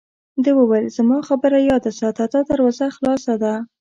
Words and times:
ده 0.43 0.51
وویل: 0.57 0.87
زما 0.97 1.17
خبره 1.29 1.57
یاد 1.69 1.85
ساته، 1.99 2.25
دا 2.33 2.39
دروازه 2.49 2.85
خلاصه 2.95 3.33
ده. 3.41 3.53